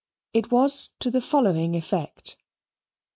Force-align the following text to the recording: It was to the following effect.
It 0.33 0.49
was 0.49 0.95
to 1.01 1.11
the 1.11 1.21
following 1.21 1.75
effect. 1.75 2.35